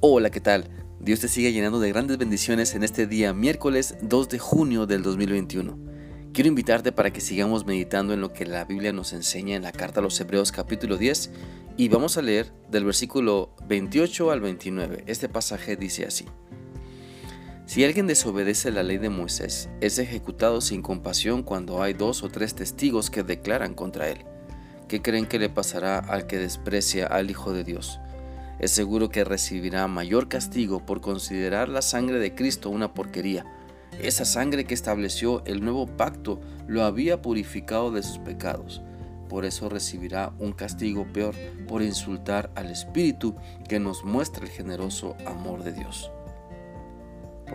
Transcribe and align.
Hola, 0.00 0.28
¿qué 0.28 0.42
tal? 0.42 0.68
Dios 1.00 1.20
te 1.20 1.28
sigue 1.28 1.54
llenando 1.54 1.80
de 1.80 1.88
grandes 1.88 2.18
bendiciones 2.18 2.74
en 2.74 2.82
este 2.82 3.06
día 3.06 3.32
miércoles 3.32 3.96
2 4.02 4.28
de 4.28 4.38
junio 4.38 4.84
del 4.84 5.02
2021. 5.02 5.78
Quiero 6.34 6.48
invitarte 6.48 6.92
para 6.92 7.14
que 7.14 7.22
sigamos 7.22 7.64
meditando 7.64 8.12
en 8.12 8.20
lo 8.20 8.34
que 8.34 8.44
la 8.44 8.66
Biblia 8.66 8.92
nos 8.92 9.14
enseña 9.14 9.56
en 9.56 9.62
la 9.62 9.72
carta 9.72 10.00
a 10.00 10.02
los 10.02 10.20
Hebreos 10.20 10.52
capítulo 10.52 10.98
10 10.98 11.30
y 11.78 11.88
vamos 11.88 12.18
a 12.18 12.22
leer 12.22 12.52
del 12.70 12.84
versículo 12.84 13.56
28 13.68 14.30
al 14.30 14.42
29. 14.42 15.04
Este 15.06 15.30
pasaje 15.30 15.76
dice 15.76 16.04
así. 16.04 16.26
Si 17.64 17.82
alguien 17.82 18.06
desobedece 18.06 18.70
la 18.72 18.82
ley 18.82 18.98
de 18.98 19.08
Moisés, 19.08 19.70
es 19.80 19.98
ejecutado 19.98 20.60
sin 20.60 20.82
compasión 20.82 21.42
cuando 21.42 21.82
hay 21.82 21.94
dos 21.94 22.22
o 22.22 22.28
tres 22.28 22.54
testigos 22.54 23.08
que 23.08 23.22
declaran 23.22 23.72
contra 23.72 24.10
él. 24.10 24.18
¿Qué 24.88 25.00
creen 25.00 25.24
que 25.24 25.38
le 25.38 25.48
pasará 25.48 25.98
al 25.98 26.26
que 26.26 26.36
desprecia 26.36 27.06
al 27.06 27.30
Hijo 27.30 27.54
de 27.54 27.64
Dios? 27.64 27.98
Es 28.58 28.70
seguro 28.70 29.08
que 29.10 29.24
recibirá 29.24 29.86
mayor 29.86 30.28
castigo 30.28 30.84
por 30.84 31.00
considerar 31.00 31.68
la 31.68 31.82
sangre 31.82 32.18
de 32.18 32.34
Cristo 32.34 32.70
una 32.70 32.94
porquería. 32.94 33.44
Esa 34.00 34.24
sangre 34.24 34.64
que 34.64 34.74
estableció 34.74 35.42
el 35.44 35.62
nuevo 35.62 35.86
pacto 35.86 36.40
lo 36.66 36.84
había 36.84 37.22
purificado 37.22 37.90
de 37.90 38.02
sus 38.02 38.18
pecados. 38.18 38.82
Por 39.28 39.44
eso 39.44 39.68
recibirá 39.68 40.32
un 40.38 40.52
castigo 40.52 41.06
peor 41.12 41.34
por 41.66 41.82
insultar 41.82 42.50
al 42.54 42.70
Espíritu 42.70 43.34
que 43.68 43.80
nos 43.80 44.04
muestra 44.04 44.44
el 44.44 44.50
generoso 44.50 45.16
amor 45.26 45.64
de 45.64 45.72
Dios. 45.72 46.10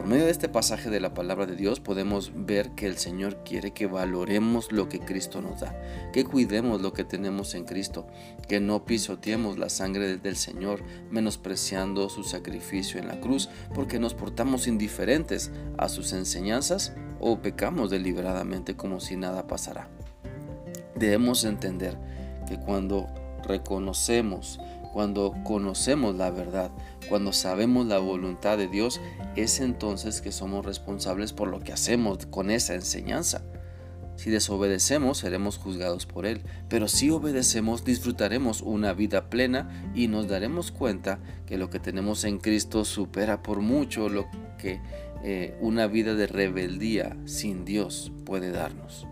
Por 0.00 0.08
medio 0.08 0.24
de 0.24 0.30
este 0.30 0.48
pasaje 0.48 0.88
de 0.88 0.98
la 0.98 1.12
palabra 1.12 1.44
de 1.44 1.56
Dios 1.56 1.78
podemos 1.78 2.32
ver 2.34 2.70
que 2.70 2.86
el 2.86 2.96
Señor 2.96 3.44
quiere 3.44 3.72
que 3.72 3.84
valoremos 3.84 4.72
lo 4.72 4.88
que 4.88 4.98
Cristo 4.98 5.42
nos 5.42 5.60
da, 5.60 5.78
que 6.14 6.24
cuidemos 6.24 6.80
lo 6.80 6.94
que 6.94 7.04
tenemos 7.04 7.54
en 7.54 7.66
Cristo, 7.66 8.06
que 8.48 8.60
no 8.60 8.86
pisoteemos 8.86 9.58
la 9.58 9.68
sangre 9.68 10.16
del 10.16 10.36
Señor 10.36 10.82
menospreciando 11.10 12.08
su 12.08 12.24
sacrificio 12.24 12.98
en 12.98 13.08
la 13.08 13.20
cruz 13.20 13.50
porque 13.74 13.98
nos 13.98 14.14
portamos 14.14 14.68
indiferentes 14.68 15.50
a 15.76 15.90
sus 15.90 16.14
enseñanzas 16.14 16.94
o 17.20 17.42
pecamos 17.42 17.90
deliberadamente 17.90 18.76
como 18.76 19.00
si 19.00 19.16
nada 19.16 19.46
pasara. 19.48 19.90
Debemos 20.94 21.44
entender 21.44 21.98
que 22.48 22.58
cuando 22.58 23.06
reconocemos 23.46 24.60
cuando 24.92 25.34
conocemos 25.44 26.16
la 26.16 26.30
verdad, 26.30 26.70
cuando 27.08 27.32
sabemos 27.32 27.86
la 27.86 27.98
voluntad 27.98 28.58
de 28.58 28.68
Dios, 28.68 29.00
es 29.36 29.60
entonces 29.60 30.20
que 30.20 30.32
somos 30.32 30.64
responsables 30.64 31.32
por 31.32 31.48
lo 31.48 31.60
que 31.60 31.72
hacemos 31.72 32.26
con 32.26 32.50
esa 32.50 32.74
enseñanza. 32.74 33.42
Si 34.16 34.28
desobedecemos, 34.28 35.16
seremos 35.16 35.56
juzgados 35.56 36.04
por 36.04 36.26
Él, 36.26 36.42
pero 36.68 36.88
si 36.88 37.08
obedecemos, 37.08 37.84
disfrutaremos 37.84 38.60
una 38.60 38.92
vida 38.92 39.30
plena 39.30 39.90
y 39.94 40.08
nos 40.08 40.28
daremos 40.28 40.72
cuenta 40.72 41.20
que 41.46 41.56
lo 41.56 41.70
que 41.70 41.80
tenemos 41.80 42.24
en 42.24 42.36
Cristo 42.38 42.84
supera 42.84 43.42
por 43.42 43.60
mucho 43.60 44.10
lo 44.10 44.26
que 44.58 44.80
eh, 45.24 45.56
una 45.60 45.86
vida 45.86 46.14
de 46.14 46.26
rebeldía 46.26 47.16
sin 47.24 47.64
Dios 47.64 48.12
puede 48.26 48.50
darnos. 48.50 49.06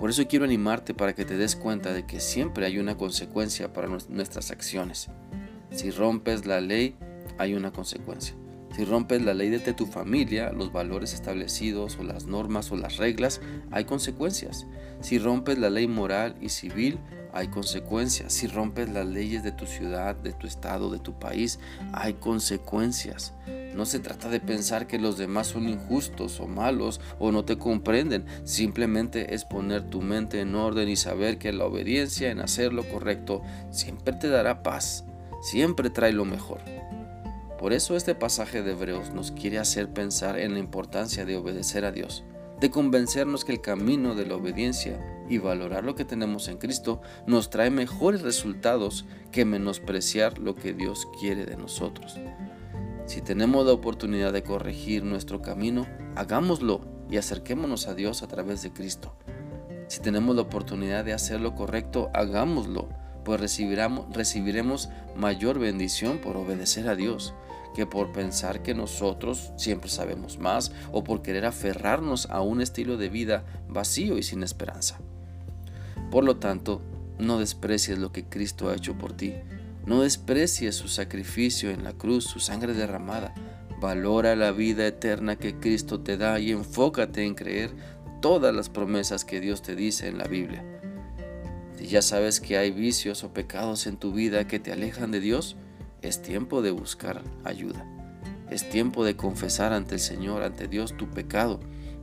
Por 0.00 0.08
eso 0.08 0.26
quiero 0.26 0.46
animarte 0.46 0.94
para 0.94 1.14
que 1.14 1.26
te 1.26 1.36
des 1.36 1.54
cuenta 1.54 1.92
de 1.92 2.06
que 2.06 2.20
siempre 2.20 2.64
hay 2.64 2.78
una 2.78 2.96
consecuencia 2.96 3.74
para 3.74 3.86
nuestras 3.86 4.50
acciones. 4.50 5.10
Si 5.72 5.90
rompes 5.90 6.46
la 6.46 6.62
ley, 6.62 6.96
hay 7.36 7.52
una 7.52 7.70
consecuencia. 7.70 8.34
Si 8.74 8.86
rompes 8.86 9.20
la 9.20 9.34
ley 9.34 9.50
de 9.50 9.74
tu 9.74 9.84
familia, 9.84 10.52
los 10.52 10.72
valores 10.72 11.12
establecidos 11.12 11.98
o 11.98 12.02
las 12.02 12.24
normas 12.24 12.72
o 12.72 12.76
las 12.76 12.96
reglas, 12.96 13.42
hay 13.70 13.84
consecuencias. 13.84 14.66
Si 15.02 15.18
rompes 15.18 15.58
la 15.58 15.68
ley 15.68 15.86
moral 15.86 16.34
y 16.40 16.48
civil, 16.48 16.98
hay 17.34 17.48
consecuencias. 17.48 18.32
Si 18.32 18.46
rompes 18.46 18.88
las 18.88 19.04
leyes 19.06 19.42
de 19.42 19.52
tu 19.52 19.66
ciudad, 19.66 20.16
de 20.16 20.32
tu 20.32 20.46
estado, 20.46 20.90
de 20.90 21.00
tu 21.00 21.18
país, 21.18 21.58
hay 21.92 22.14
consecuencias. 22.14 23.34
No 23.74 23.86
se 23.86 24.00
trata 24.00 24.28
de 24.28 24.40
pensar 24.40 24.86
que 24.86 24.98
los 24.98 25.16
demás 25.16 25.48
son 25.48 25.68
injustos 25.68 26.40
o 26.40 26.46
malos 26.46 27.00
o 27.18 27.32
no 27.32 27.44
te 27.44 27.58
comprenden. 27.58 28.26
Simplemente 28.44 29.34
es 29.34 29.44
poner 29.44 29.88
tu 29.88 30.02
mente 30.02 30.40
en 30.40 30.54
orden 30.54 30.88
y 30.88 30.96
saber 30.96 31.38
que 31.38 31.52
la 31.52 31.66
obediencia 31.66 32.30
en 32.30 32.40
hacer 32.40 32.72
lo 32.72 32.88
correcto 32.88 33.42
siempre 33.70 34.14
te 34.14 34.28
dará 34.28 34.62
paz, 34.62 35.04
siempre 35.42 35.90
trae 35.90 36.12
lo 36.12 36.24
mejor. 36.24 36.60
Por 37.58 37.72
eso 37.72 37.96
este 37.96 38.14
pasaje 38.14 38.62
de 38.62 38.72
Hebreos 38.72 39.12
nos 39.12 39.30
quiere 39.32 39.58
hacer 39.58 39.90
pensar 39.90 40.38
en 40.38 40.54
la 40.54 40.58
importancia 40.58 41.24
de 41.24 41.36
obedecer 41.36 41.84
a 41.84 41.92
Dios 41.92 42.24
de 42.60 42.70
convencernos 42.70 43.44
que 43.44 43.52
el 43.52 43.60
camino 43.60 44.14
de 44.14 44.26
la 44.26 44.36
obediencia 44.36 45.00
y 45.28 45.38
valorar 45.38 45.82
lo 45.82 45.94
que 45.94 46.04
tenemos 46.04 46.48
en 46.48 46.58
Cristo 46.58 47.00
nos 47.26 47.48
trae 47.48 47.70
mejores 47.70 48.20
resultados 48.20 49.06
que 49.32 49.44
menospreciar 49.44 50.38
lo 50.38 50.54
que 50.54 50.74
Dios 50.74 51.08
quiere 51.18 51.46
de 51.46 51.56
nosotros. 51.56 52.18
Si 53.10 53.20
tenemos 53.20 53.66
la 53.66 53.72
oportunidad 53.72 54.32
de 54.32 54.44
corregir 54.44 55.02
nuestro 55.02 55.42
camino, 55.42 55.84
hagámoslo 56.14 56.82
y 57.10 57.16
acerquémonos 57.16 57.88
a 57.88 57.94
Dios 57.96 58.22
a 58.22 58.28
través 58.28 58.62
de 58.62 58.72
Cristo. 58.72 59.16
Si 59.88 59.98
tenemos 60.00 60.36
la 60.36 60.42
oportunidad 60.42 61.04
de 61.04 61.12
hacer 61.12 61.40
lo 61.40 61.56
correcto, 61.56 62.08
hagámoslo, 62.14 62.88
pues 63.24 63.40
recibiremos 63.40 64.88
mayor 65.16 65.58
bendición 65.58 66.18
por 66.18 66.36
obedecer 66.36 66.88
a 66.88 66.94
Dios 66.94 67.34
que 67.74 67.84
por 67.84 68.12
pensar 68.12 68.62
que 68.62 68.74
nosotros 68.74 69.52
siempre 69.56 69.90
sabemos 69.90 70.38
más 70.38 70.70
o 70.92 71.02
por 71.02 71.20
querer 71.20 71.46
aferrarnos 71.46 72.30
a 72.30 72.42
un 72.42 72.60
estilo 72.60 72.96
de 72.96 73.08
vida 73.08 73.42
vacío 73.68 74.18
y 74.18 74.22
sin 74.22 74.44
esperanza. 74.44 75.00
Por 76.12 76.22
lo 76.22 76.36
tanto, 76.36 76.80
no 77.18 77.40
desprecies 77.40 77.98
lo 77.98 78.12
que 78.12 78.26
Cristo 78.26 78.68
ha 78.68 78.76
hecho 78.76 78.96
por 78.96 79.14
ti. 79.14 79.34
No 79.90 80.02
desprecies 80.02 80.76
su 80.76 80.86
sacrificio 80.86 81.68
en 81.68 81.82
la 81.82 81.94
cruz, 81.94 82.22
su 82.22 82.38
sangre 82.38 82.74
derramada. 82.74 83.34
Valora 83.80 84.36
la 84.36 84.52
vida 84.52 84.86
eterna 84.86 85.34
que 85.34 85.58
Cristo 85.58 85.98
te 85.98 86.16
da 86.16 86.38
y 86.38 86.52
enfócate 86.52 87.24
en 87.24 87.34
creer 87.34 87.72
todas 88.22 88.54
las 88.54 88.68
promesas 88.68 89.24
que 89.24 89.40
Dios 89.40 89.62
te 89.62 89.74
dice 89.74 90.06
en 90.06 90.18
la 90.18 90.28
Biblia. 90.28 90.64
Si 91.76 91.88
ya 91.88 92.02
sabes 92.02 92.38
que 92.38 92.56
hay 92.56 92.70
vicios 92.70 93.24
o 93.24 93.32
pecados 93.32 93.88
en 93.88 93.96
tu 93.96 94.12
vida 94.12 94.46
que 94.46 94.60
te 94.60 94.70
alejan 94.70 95.10
de 95.10 95.18
Dios, 95.18 95.56
es 96.02 96.22
tiempo 96.22 96.62
de 96.62 96.70
buscar 96.70 97.24
ayuda. 97.42 97.84
Es 98.48 98.70
tiempo 98.70 99.04
de 99.04 99.16
confesar 99.16 99.72
ante 99.72 99.96
el 99.96 100.00
Señor, 100.00 100.44
ante 100.44 100.68
Dios, 100.68 100.96
tu 100.96 101.10
pecado, 101.10 101.58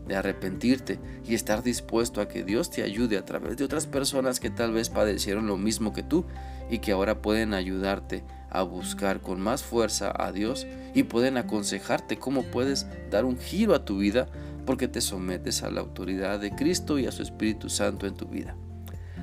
de 0.08 0.16
arrepentirte 0.16 1.00
y 1.26 1.34
estar 1.34 1.64
dispuesto 1.64 2.22
a 2.22 2.28
que 2.28 2.44
Dios 2.44 2.70
te 2.70 2.84
ayude 2.84 3.18
a 3.18 3.26
través 3.26 3.58
de 3.58 3.64
otras 3.64 3.86
personas 3.86 4.40
que 4.40 4.50
tal 4.50 4.74
vez 4.74 4.90
padecieron 4.90 5.48
lo 5.48 5.58
mismo 5.58 5.94
que 5.94 6.04
tú 6.04 6.26
y 6.70 6.80
que 6.80 6.92
ahora 6.92 7.22
pueden 7.22 7.54
ayudarte 7.54 8.24
a 8.50 8.64
buscar 8.64 9.22
con 9.22 9.42
más 9.42 9.64
fuerza 9.64 10.14
a 10.16 10.32
Dios 10.32 10.66
y 10.94 11.04
pueden 11.04 11.38
aconsejarte 11.38 12.18
cómo 12.18 12.44
puedes 12.44 12.88
dar 13.12 13.26
un 13.26 13.38
giro 13.38 13.76
a 13.76 13.86
tu 13.86 13.98
vida 13.98 14.28
porque 14.66 14.88
te 14.88 15.02
sometes 15.02 15.64
a 15.64 15.72
la 15.72 15.82
autoridad 15.82 16.40
de 16.40 16.52
Cristo 16.52 17.00
y 17.00 17.08
a 17.08 17.12
su 17.12 17.22
Espíritu 17.22 17.70
Santo 17.70 18.06
en 18.06 18.16
tu 18.16 18.28
vida. 18.28 18.56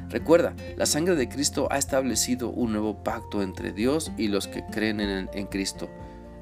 Recuerda, 0.08 0.54
la 0.76 0.86
sangre 0.86 1.16
de 1.16 1.28
Cristo 1.28 1.68
ha 1.70 1.78
establecido 1.78 2.50
un 2.50 2.72
nuevo 2.72 3.02
pacto 3.02 3.42
entre 3.42 3.72
Dios 3.72 4.12
y 4.16 4.28
los 4.28 4.46
que 4.46 4.64
creen 4.64 5.00
en, 5.00 5.46
Cristo, 5.46 5.88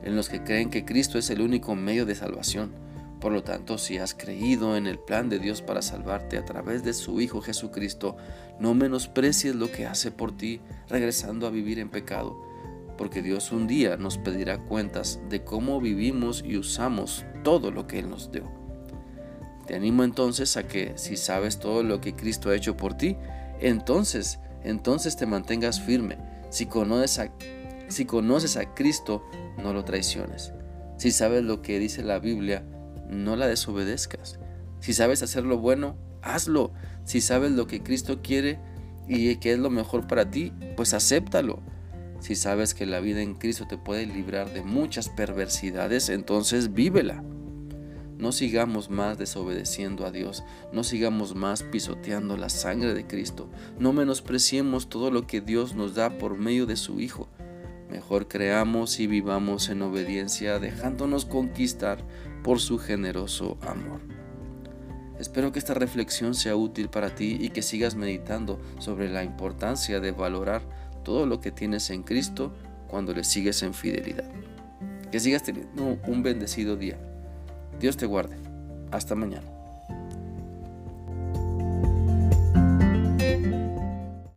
en 0.04 0.14
los 0.14 0.28
que 0.28 0.42
creen 0.42 0.70
que 0.70 0.84
Cristo 0.84 1.18
es 1.18 1.30
el 1.30 1.40
único 1.40 1.74
medio 1.74 2.04
de 2.04 2.14
salvación. 2.14 2.72
Por 3.22 3.30
lo 3.30 3.44
tanto, 3.44 3.78
si 3.78 3.98
has 3.98 4.14
creído 4.14 4.76
en 4.76 4.88
el 4.88 4.98
plan 4.98 5.28
de 5.28 5.38
Dios 5.38 5.62
para 5.62 5.80
salvarte 5.80 6.38
a 6.38 6.44
través 6.44 6.82
de 6.82 6.92
su 6.92 7.20
Hijo 7.20 7.40
Jesucristo, 7.40 8.16
no 8.58 8.74
menosprecies 8.74 9.54
lo 9.54 9.70
que 9.70 9.86
hace 9.86 10.10
por 10.10 10.36
ti 10.36 10.60
regresando 10.88 11.46
a 11.46 11.50
vivir 11.50 11.78
en 11.78 11.88
pecado, 11.88 12.36
porque 12.98 13.22
Dios 13.22 13.52
un 13.52 13.68
día 13.68 13.96
nos 13.96 14.18
pedirá 14.18 14.58
cuentas 14.58 15.20
de 15.28 15.44
cómo 15.44 15.80
vivimos 15.80 16.42
y 16.44 16.56
usamos 16.56 17.24
todo 17.44 17.70
lo 17.70 17.86
que 17.86 18.00
Él 18.00 18.10
nos 18.10 18.32
dio. 18.32 18.50
Te 19.68 19.76
animo 19.76 20.02
entonces 20.02 20.56
a 20.56 20.66
que 20.66 20.94
si 20.96 21.16
sabes 21.16 21.60
todo 21.60 21.84
lo 21.84 22.00
que 22.00 22.16
Cristo 22.16 22.50
ha 22.50 22.56
hecho 22.56 22.76
por 22.76 22.94
ti, 22.94 23.16
entonces, 23.60 24.40
entonces 24.64 25.14
te 25.16 25.26
mantengas 25.26 25.80
firme. 25.80 26.18
Si 26.50 26.66
conoces 26.66 27.20
a, 27.20 27.32
si 27.86 28.04
conoces 28.04 28.56
a 28.56 28.74
Cristo, 28.74 29.24
no 29.58 29.72
lo 29.72 29.84
traiciones. 29.84 30.52
Si 30.96 31.12
sabes 31.12 31.44
lo 31.44 31.62
que 31.62 31.78
dice 31.78 32.02
la 32.02 32.18
Biblia, 32.18 32.64
no 33.12 33.36
la 33.36 33.46
desobedezcas. 33.46 34.38
Si 34.80 34.92
sabes 34.92 35.22
hacer 35.22 35.44
lo 35.44 35.58
bueno, 35.58 35.96
hazlo. 36.22 36.72
Si 37.04 37.20
sabes 37.20 37.52
lo 37.52 37.66
que 37.66 37.82
Cristo 37.82 38.20
quiere 38.22 38.58
y 39.08 39.36
que 39.36 39.52
es 39.52 39.58
lo 39.58 39.70
mejor 39.70 40.06
para 40.06 40.30
ti, 40.30 40.52
pues 40.76 40.94
acéptalo. 40.94 41.60
Si 42.20 42.36
sabes 42.36 42.74
que 42.74 42.86
la 42.86 43.00
vida 43.00 43.20
en 43.20 43.34
Cristo 43.34 43.66
te 43.66 43.76
puede 43.76 44.06
librar 44.06 44.52
de 44.52 44.62
muchas 44.62 45.08
perversidades, 45.08 46.08
entonces 46.08 46.72
vívela. 46.72 47.24
No 48.16 48.30
sigamos 48.30 48.88
más 48.88 49.18
desobedeciendo 49.18 50.06
a 50.06 50.12
Dios, 50.12 50.44
no 50.72 50.84
sigamos 50.84 51.34
más 51.34 51.64
pisoteando 51.64 52.36
la 52.36 52.48
sangre 52.48 52.94
de 52.94 53.04
Cristo, 53.04 53.50
no 53.80 53.92
menospreciemos 53.92 54.88
todo 54.88 55.10
lo 55.10 55.26
que 55.26 55.40
Dios 55.40 55.74
nos 55.74 55.96
da 55.96 56.18
por 56.18 56.38
medio 56.38 56.66
de 56.66 56.76
su 56.76 57.00
Hijo. 57.00 57.28
Mejor 57.90 58.28
creamos 58.28 59.00
y 59.00 59.08
vivamos 59.08 59.68
en 59.68 59.82
obediencia, 59.82 60.60
dejándonos 60.60 61.24
conquistar 61.24 61.98
por 62.42 62.60
su 62.60 62.78
generoso 62.78 63.58
amor. 63.62 64.00
Espero 65.18 65.52
que 65.52 65.58
esta 65.58 65.74
reflexión 65.74 66.34
sea 66.34 66.56
útil 66.56 66.88
para 66.88 67.14
ti 67.14 67.36
y 67.40 67.50
que 67.50 67.62
sigas 67.62 67.94
meditando 67.94 68.60
sobre 68.78 69.08
la 69.08 69.22
importancia 69.22 70.00
de 70.00 70.10
valorar 70.10 70.62
todo 71.04 71.26
lo 71.26 71.40
que 71.40 71.52
tienes 71.52 71.90
en 71.90 72.02
Cristo 72.02 72.52
cuando 72.88 73.14
le 73.14 73.24
sigues 73.24 73.62
en 73.62 73.74
fidelidad. 73.74 74.28
Que 75.10 75.20
sigas 75.20 75.42
teniendo 75.42 75.98
un 76.06 76.22
bendecido 76.22 76.76
día. 76.76 76.98
Dios 77.78 77.96
te 77.96 78.06
guarde. 78.06 78.36
Hasta 78.90 79.14
mañana. 79.14 79.51